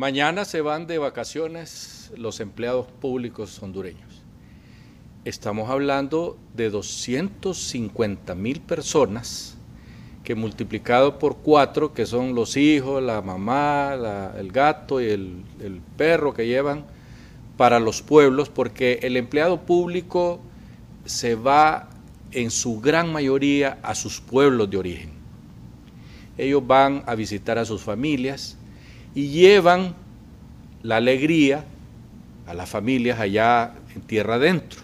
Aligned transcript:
Mañana 0.00 0.46
se 0.46 0.62
van 0.62 0.86
de 0.86 0.96
vacaciones 0.96 2.10
los 2.16 2.40
empleados 2.40 2.86
públicos 2.86 3.62
hondureños. 3.62 4.22
Estamos 5.26 5.68
hablando 5.68 6.38
de 6.56 6.70
250 6.70 8.34
mil 8.34 8.62
personas 8.62 9.58
que 10.24 10.34
multiplicado 10.34 11.18
por 11.18 11.36
cuatro, 11.36 11.92
que 11.92 12.06
son 12.06 12.34
los 12.34 12.56
hijos, 12.56 13.02
la 13.02 13.20
mamá, 13.20 13.92
el 14.38 14.50
gato 14.50 15.02
y 15.02 15.10
el, 15.10 15.44
el 15.60 15.82
perro 15.98 16.32
que 16.32 16.46
llevan 16.46 16.86
para 17.58 17.78
los 17.78 18.00
pueblos, 18.00 18.48
porque 18.48 19.00
el 19.02 19.18
empleado 19.18 19.66
público 19.66 20.40
se 21.04 21.34
va 21.34 21.90
en 22.32 22.50
su 22.50 22.80
gran 22.80 23.12
mayoría 23.12 23.78
a 23.82 23.94
sus 23.94 24.22
pueblos 24.22 24.70
de 24.70 24.78
origen. 24.78 25.10
Ellos 26.38 26.66
van 26.66 27.02
a 27.04 27.14
visitar 27.14 27.58
a 27.58 27.66
sus 27.66 27.82
familias 27.82 28.56
y 29.14 29.28
llevan 29.28 29.94
la 30.82 30.96
alegría 30.96 31.64
a 32.46 32.54
las 32.54 32.68
familias 32.68 33.20
allá 33.20 33.74
en 33.94 34.02
tierra 34.02 34.34
adentro. 34.36 34.80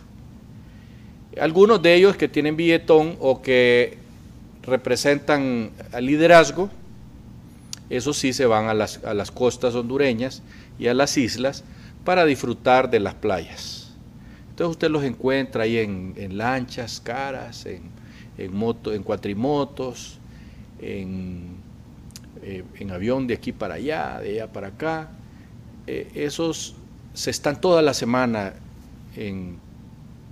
Algunos 1.40 1.82
de 1.82 1.94
ellos 1.94 2.16
que 2.16 2.28
tienen 2.28 2.56
billetón 2.56 3.16
o 3.20 3.42
que 3.42 3.98
representan 4.62 5.70
al 5.92 6.06
liderazgo, 6.06 6.70
esos 7.90 8.16
sí 8.16 8.32
se 8.32 8.46
van 8.46 8.68
a 8.68 8.74
las, 8.74 9.04
a 9.04 9.14
las 9.14 9.30
costas 9.30 9.74
hondureñas 9.74 10.42
y 10.78 10.88
a 10.88 10.94
las 10.94 11.16
islas 11.16 11.62
para 12.04 12.24
disfrutar 12.24 12.90
de 12.90 13.00
las 13.00 13.14
playas. 13.14 13.92
Entonces 14.50 14.70
usted 14.70 14.90
los 14.90 15.04
encuentra 15.04 15.64
ahí 15.64 15.76
en, 15.76 16.38
lanchas 16.38 17.00
caras, 17.00 17.66
en, 17.66 17.82
en 18.38 19.02
cuatrimotos, 19.02 20.18
en, 20.80 21.56
eh, 22.48 22.62
en, 22.78 22.92
avión 22.92 23.26
de 23.26 23.34
aquí 23.34 23.50
para 23.50 23.74
allá, 23.74 24.20
de 24.20 24.30
allá 24.30 24.52
para 24.52 24.68
acá. 24.68 25.08
Eh, 25.88 26.08
esos 26.14 26.76
se 27.12 27.30
están 27.30 27.60
toda 27.60 27.82
la 27.82 27.92
semana 27.92 28.52
en 29.16 29.58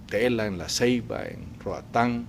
Tela, 0.09 0.47
en 0.47 0.57
La 0.57 0.69
Ceiba, 0.69 1.25
en 1.25 1.41
Roatán, 1.59 2.27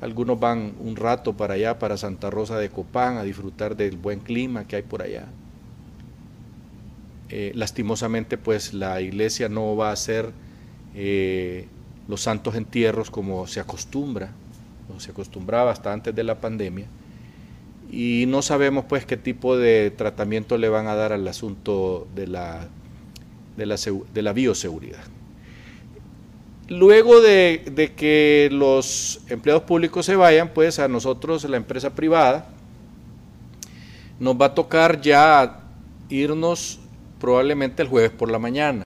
algunos 0.00 0.40
van 0.40 0.74
un 0.80 0.96
rato 0.96 1.36
para 1.36 1.54
allá, 1.54 1.78
para 1.78 1.96
Santa 1.96 2.30
Rosa 2.30 2.58
de 2.58 2.68
Copán, 2.68 3.16
a 3.16 3.22
disfrutar 3.22 3.76
del 3.76 3.96
buen 3.96 4.18
clima 4.18 4.66
que 4.66 4.74
hay 4.74 4.82
por 4.82 5.02
allá. 5.02 5.26
Eh, 7.28 7.52
lastimosamente, 7.54 8.38
pues 8.38 8.74
la 8.74 9.00
iglesia 9.00 9.48
no 9.48 9.76
va 9.76 9.90
a 9.90 9.92
hacer 9.92 10.32
los 12.08 12.22
santos 12.22 12.56
entierros 12.56 13.10
como 13.10 13.46
se 13.46 13.60
acostumbra, 13.60 14.30
o 14.92 14.98
se 14.98 15.12
acostumbraba 15.12 15.70
hasta 15.70 15.92
antes 15.92 16.12
de 16.14 16.24
la 16.24 16.40
pandemia, 16.40 16.86
y 17.90 18.24
no 18.28 18.42
sabemos 18.42 18.84
pues 18.88 19.06
qué 19.06 19.16
tipo 19.16 19.56
de 19.56 19.90
tratamiento 19.90 20.58
le 20.58 20.68
van 20.68 20.86
a 20.86 20.94
dar 20.94 21.12
al 21.12 21.26
asunto 21.28 22.06
de 22.14 22.26
la, 22.26 22.68
de 23.56 23.66
la, 23.66 23.76
de 23.76 24.32
bioseguridad. 24.32 25.04
Luego 26.68 27.20
de, 27.20 27.92
que 27.96 28.48
los 28.50 29.20
empleados 29.28 29.62
públicos 29.62 30.04
se 30.04 30.16
vayan, 30.16 30.48
pues 30.52 30.80
a 30.80 30.88
nosotros, 30.88 31.44
la 31.44 31.56
empresa 31.56 31.94
privada, 31.94 32.48
nos 34.18 34.34
va 34.34 34.46
a 34.46 34.54
tocar 34.54 35.00
ya 35.00 35.60
irnos 36.08 36.80
probablemente 37.20 37.82
el 37.82 37.88
jueves 37.88 38.10
por 38.10 38.30
la 38.30 38.38
mañana 38.38 38.82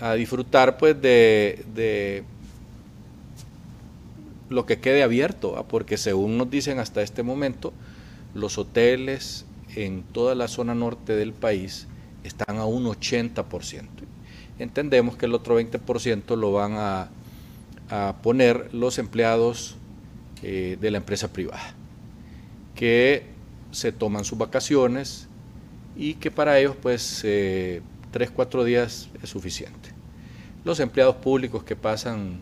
a 0.00 0.14
disfrutar 0.14 0.76
pues 0.76 1.00
de, 1.00 2.24
lo 4.48 4.66
que 4.66 4.80
quede 4.80 5.02
abierto, 5.02 5.64
porque 5.68 5.96
según 5.96 6.38
nos 6.38 6.50
dicen 6.50 6.78
hasta 6.78 7.02
este 7.02 7.22
momento, 7.22 7.72
los 8.34 8.58
hoteles 8.58 9.46
en 9.76 10.02
toda 10.02 10.34
la 10.34 10.48
zona 10.48 10.74
norte 10.74 11.14
del 11.16 11.32
país 11.32 11.88
están 12.22 12.58
a 12.58 12.64
un 12.64 12.84
80% 12.84 14.04
entendemos 14.58 15.16
que 15.16 15.26
el 15.26 15.34
otro 15.34 15.60
20% 15.60 16.36
lo 16.36 16.52
van 16.52 16.74
a, 16.76 17.10
poner 18.22 18.74
los 18.74 18.98
empleados 18.98 19.76
eh, 20.42 20.76
de 20.80 20.90
la 20.90 20.96
empresa 20.96 21.32
privada, 21.32 21.74
que 22.74 23.26
se 23.70 23.92
toman 23.92 24.24
sus 24.24 24.36
vacaciones 24.36 25.28
y 25.94 26.14
que 26.14 26.32
para 26.32 26.58
ellos 26.58 26.74
pues 26.80 27.20
eh, 27.22 27.82
tres, 28.10 28.32
cuatro 28.32 28.64
días 28.64 29.10
es 29.22 29.30
suficiente. 29.30 29.90
Los 30.64 30.80
empleados 30.80 31.16
públicos 31.16 31.62
que 31.62 31.76
pasan 31.76 32.40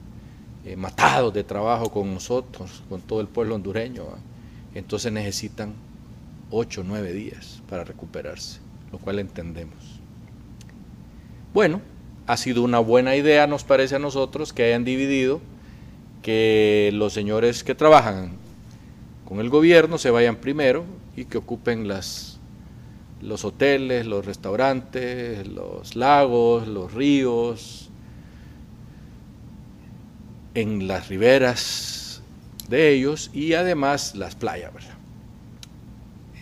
eh, 0.64 0.76
matados 0.76 1.34
de 1.34 1.44
trabajo 1.44 1.90
con 1.90 2.14
nosotros, 2.14 2.82
con 2.88 3.00
todo 3.00 3.20
el 3.20 3.28
pueblo 3.28 3.54
hondureño, 3.54 4.04
entonces 4.74 5.12
necesitan 5.12 5.74
ocho, 6.50 6.84
nueve 6.86 7.12
días 7.12 7.62
para 7.68 7.84
recuperarse, 7.84 8.60
lo 8.92 8.98
cual 8.98 9.18
entendemos. 9.18 10.00
Bueno, 11.52 11.80
ha 12.26 12.36
sido 12.36 12.62
una 12.62 12.78
buena 12.78 13.16
idea, 13.16 13.46
nos 13.46 13.64
parece 13.64 13.96
a 13.96 13.98
nosotros, 13.98 14.52
que 14.52 14.64
hayan 14.64 14.84
dividido, 14.84 15.40
que 16.22 16.90
los 16.94 17.12
señores 17.12 17.64
que 17.64 17.74
trabajan 17.74 18.32
con 19.26 19.40
el 19.40 19.50
gobierno 19.50 19.98
se 19.98 20.10
vayan 20.10 20.36
primero 20.36 20.84
y 21.16 21.24
que 21.24 21.38
ocupen 21.38 21.88
las, 21.88 22.38
los 23.20 23.44
hoteles, 23.44 24.06
los 24.06 24.24
restaurantes, 24.24 25.46
los 25.48 25.96
lagos, 25.96 26.68
los 26.68 26.92
ríos, 26.94 27.90
en 30.54 30.86
las 30.88 31.08
riberas 31.08 32.22
de 32.68 32.90
ellos 32.90 33.30
y 33.32 33.54
además 33.54 34.14
las 34.14 34.34
playas, 34.34 34.72
¿verdad? 34.72 34.94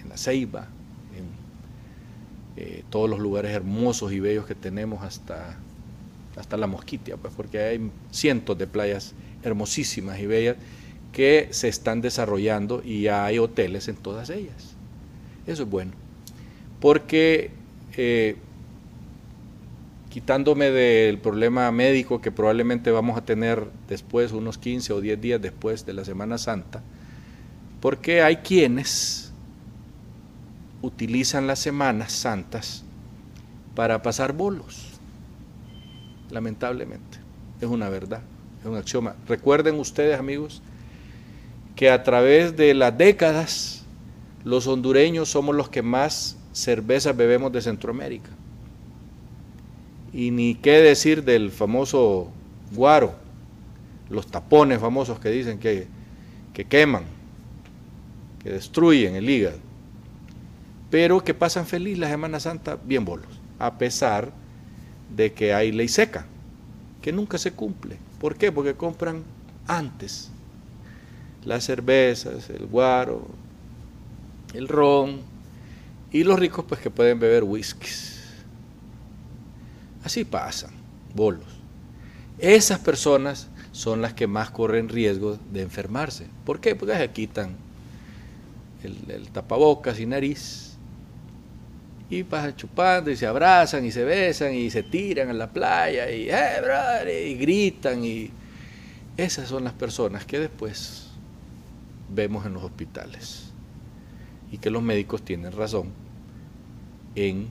En 0.00 0.08
la 0.08 0.16
Ceiba, 0.16 0.68
en 1.16 2.62
eh, 2.62 2.84
todos 2.90 3.08
los 3.08 3.20
lugares 3.20 3.52
hermosos 3.52 4.12
y 4.12 4.20
bellos 4.20 4.46
que 4.46 4.54
tenemos 4.54 5.02
hasta 5.02 5.56
hasta 6.36 6.56
la 6.56 6.66
Mosquitia, 6.66 7.16
pues 7.16 7.32
porque 7.36 7.58
hay 7.60 7.90
cientos 8.10 8.56
de 8.58 8.66
playas 8.66 9.14
hermosísimas 9.42 10.18
y 10.18 10.26
bellas 10.26 10.56
que 11.12 11.48
se 11.50 11.68
están 11.68 12.00
desarrollando 12.00 12.82
y 12.84 13.08
hay 13.08 13.38
hoteles 13.38 13.88
en 13.88 13.96
todas 13.96 14.30
ellas. 14.30 14.74
Eso 15.46 15.64
es 15.64 15.70
bueno, 15.70 15.92
porque 16.80 17.50
eh, 17.96 18.36
quitándome 20.10 20.70
del 20.70 21.18
problema 21.18 21.70
médico 21.70 22.20
que 22.20 22.32
probablemente 22.32 22.90
vamos 22.90 23.16
a 23.16 23.24
tener 23.24 23.68
después, 23.88 24.32
unos 24.32 24.58
15 24.58 24.92
o 24.92 25.00
10 25.00 25.20
días 25.20 25.40
después 25.40 25.86
de 25.86 25.94
la 25.94 26.04
Semana 26.04 26.36
Santa, 26.36 26.82
porque 27.80 28.20
hay 28.20 28.36
quienes 28.38 29.32
utilizan 30.82 31.46
las 31.46 31.60
Semanas 31.60 32.12
Santas 32.12 32.84
para 33.74 34.02
pasar 34.02 34.32
bolos 34.32 35.00
lamentablemente. 36.30 37.18
Es 37.60 37.68
una 37.68 37.88
verdad, 37.88 38.22
es 38.60 38.66
un 38.66 38.76
axioma. 38.76 39.14
Recuerden 39.28 39.78
ustedes, 39.78 40.18
amigos, 40.18 40.62
que 41.76 41.90
a 41.90 42.02
través 42.02 42.56
de 42.56 42.74
las 42.74 42.96
décadas 42.96 43.84
los 44.44 44.66
hondureños 44.66 45.28
somos 45.28 45.54
los 45.54 45.68
que 45.68 45.82
más 45.82 46.36
cervezas 46.52 47.16
bebemos 47.16 47.52
de 47.52 47.62
Centroamérica. 47.62 48.30
Y 50.12 50.30
ni 50.30 50.54
qué 50.54 50.78
decir 50.78 51.24
del 51.24 51.50
famoso 51.50 52.30
guaro, 52.72 53.14
los 54.08 54.26
tapones 54.26 54.80
famosos 54.80 55.20
que 55.20 55.30
dicen 55.30 55.58
que, 55.58 55.86
que 56.52 56.64
queman, 56.64 57.04
que 58.42 58.50
destruyen 58.50 59.14
el 59.14 59.28
hígado, 59.28 59.58
pero 60.90 61.22
que 61.22 61.34
pasan 61.34 61.66
feliz 61.66 61.98
la 61.98 62.08
Semana 62.08 62.40
Santa 62.40 62.76
bien 62.84 63.04
bolos, 63.04 63.40
a 63.58 63.78
pesar 63.78 64.32
de 65.14 65.32
que 65.32 65.54
hay 65.54 65.70
ley 65.72 65.88
seca, 65.88 66.26
que 67.00 67.12
nunca 67.12 67.38
se 67.38 67.52
cumple. 67.52 67.96
¿Por 68.20 68.36
qué? 68.36 68.50
Porque 68.50 68.74
compran 68.74 69.22
antes 69.66 70.30
las 71.44 71.64
cervezas, 71.64 72.50
el 72.50 72.66
guaro, 72.66 73.26
el 74.52 74.68
ron, 74.68 75.20
y 76.12 76.24
los 76.24 76.38
ricos 76.38 76.64
pues 76.68 76.80
que 76.80 76.90
pueden 76.90 77.20
beber 77.20 77.44
whiskies. 77.44 78.19
Así 80.04 80.24
pasan, 80.24 80.70
bolos. 81.14 81.46
Esas 82.38 82.78
personas 82.78 83.48
son 83.72 84.00
las 84.02 84.14
que 84.14 84.26
más 84.26 84.50
corren 84.50 84.88
riesgo 84.88 85.38
de 85.52 85.62
enfermarse. 85.62 86.26
¿Por 86.44 86.60
qué? 86.60 86.74
Porque 86.74 86.96
se 86.96 87.10
quitan 87.10 87.56
el, 88.82 89.28
tapabocas 89.28 90.00
y 90.00 90.06
nariz 90.06 90.76
y 92.08 92.24
pasan 92.24 92.56
chupando 92.56 93.10
y 93.10 93.16
se 93.16 93.26
abrazan 93.26 93.84
y 93.84 93.92
se 93.92 94.04
besan 94.04 94.54
y 94.54 94.70
se 94.70 94.82
tiran 94.82 95.30
en 95.30 95.38
la 95.38 95.50
playa 95.50 96.10
y, 96.10 96.28
eh, 96.28 97.28
y 97.28 97.34
gritan 97.34 98.04
y 98.04 98.30
esas 99.16 99.48
son 99.48 99.64
las 99.64 99.74
personas 99.74 100.24
que 100.24 100.38
después 100.40 101.08
vemos 102.12 102.46
en 102.46 102.54
los 102.54 102.64
hospitales 102.64 103.52
y 104.50 104.58
que 104.58 104.70
los 104.70 104.82
médicos 104.82 105.22
tienen 105.22 105.52
razón 105.52 105.90
en 107.14 107.48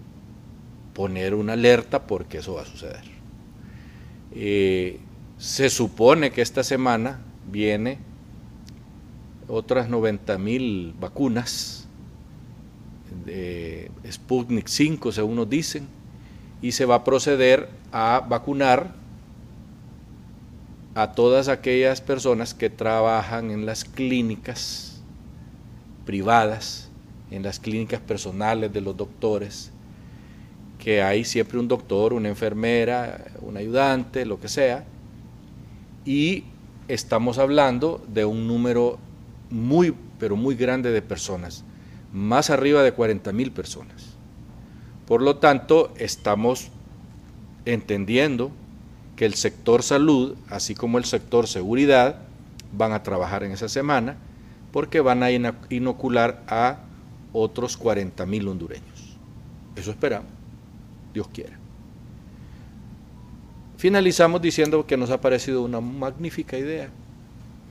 poner 1.00 1.34
una 1.34 1.54
alerta 1.54 2.06
porque 2.08 2.40
eso 2.40 2.56
va 2.56 2.64
a 2.64 2.66
suceder. 2.66 3.04
Eh, 4.34 5.00
se 5.38 5.70
supone 5.70 6.30
que 6.32 6.42
esta 6.42 6.62
semana 6.62 7.22
viene 7.50 8.00
otras 9.48 9.88
90 9.88 10.38
mil 10.40 10.94
vacunas 11.00 11.88
de 13.26 13.90
Sputnik 14.12 14.68
5, 14.68 15.14
según 15.14 15.38
nos 15.38 15.50
dicen, 15.50 15.88
y 16.62 16.74
se 16.74 16.84
va 16.84 16.96
a 16.96 17.04
proceder 17.06 17.70
a 17.94 18.20
vacunar 18.28 18.94
a 20.96 21.14
todas 21.14 21.48
aquellas 21.48 22.02
personas 22.02 22.54
que 22.54 22.70
trabajan 22.70 23.52
en 23.52 23.66
las 23.66 23.86
clínicas 23.86 25.02
privadas, 26.06 26.90
en 27.32 27.44
las 27.44 27.58
clínicas 27.58 28.02
personales 28.02 28.74
de 28.74 28.82
los 28.82 28.98
doctores, 28.98 29.72
que 30.80 31.04
hay 31.04 31.26
siempre 31.26 31.60
un 31.60 31.68
doctor, 31.68 32.14
una 32.14 32.30
enfermera, 32.30 33.26
un 33.42 33.58
ayudante, 33.58 34.26
lo 34.26 34.40
que 34.40 34.48
sea, 34.48 34.86
y 36.06 36.46
estamos 36.88 37.38
hablando 37.38 38.04
de 38.08 38.26
un 38.26 38.48
número 38.48 38.98
muy, 39.50 39.94
pero 40.18 40.36
muy 40.36 40.56
grande 40.56 40.92
de 40.92 41.02
personas, 41.02 41.64
más 42.14 42.50
arriba 42.50 42.82
de 42.82 42.94
40 42.94 43.32
mil 43.34 43.52
personas. 43.52 44.16
Por 45.06 45.22
lo 45.22 45.38
tanto, 45.38 45.94
estamos 45.98 46.70
entendiendo 47.66 48.52
que 49.16 49.26
el 49.26 49.34
sector 49.34 49.84
salud, 49.84 50.36
así 50.50 50.76
como 50.76 50.98
el 50.98 51.06
sector 51.06 51.48
seguridad, 51.48 52.22
van 52.72 52.94
a 52.94 53.04
trabajar 53.04 53.44
en 53.44 53.52
esa 53.52 53.68
semana 53.68 54.18
porque 54.72 55.02
van 55.02 55.24
a 55.24 55.32
inocular 55.32 56.44
a 56.48 56.80
otros 57.34 57.76
40 57.76 58.26
mil 58.26 58.48
hondureños. 58.48 59.18
Eso 59.76 59.92
esperamos, 59.92 60.32
Dios 61.20 61.28
quiera. 61.34 61.58
Finalizamos 63.76 64.42
diciendo 64.42 64.88
que 64.88 64.96
nos 64.96 65.10
ha 65.10 65.20
parecido 65.20 65.64
una 65.64 65.82
magnífica 65.82 66.58
idea 66.58 66.90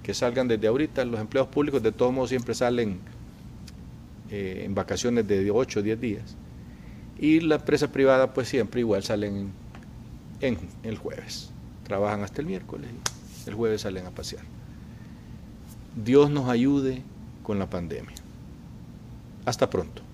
que 0.02 0.12
salgan 0.12 0.48
desde 0.48 0.66
ahorita. 0.66 1.02
Los 1.06 1.18
empleados 1.18 1.50
públicos 1.50 1.82
de 1.82 1.90
todos 1.90 2.12
modos 2.12 2.28
siempre 2.28 2.54
salen 2.54 2.98
eh, 4.28 4.64
en 4.66 4.74
vacaciones 4.74 5.26
de 5.26 5.50
8 5.50 5.80
o 5.80 5.82
10 5.82 5.98
días. 5.98 6.36
Y 7.18 7.40
la 7.40 7.54
empresa 7.54 7.90
privada 7.90 8.34
pues 8.34 8.48
siempre 8.48 8.80
igual 8.80 9.02
salen 9.02 9.50
en 10.42 10.58
el 10.82 10.98
jueves. 10.98 11.50
Trabajan 11.84 12.22
hasta 12.22 12.42
el 12.42 12.48
miércoles 12.48 12.90
y 13.46 13.48
el 13.48 13.54
jueves 13.54 13.80
salen 13.80 14.04
a 14.04 14.10
pasear. 14.10 14.44
Dios 16.04 16.30
nos 16.30 16.50
ayude 16.50 17.02
con 17.42 17.58
la 17.58 17.70
pandemia. 17.70 18.14
Hasta 19.46 19.70
pronto. 19.70 20.07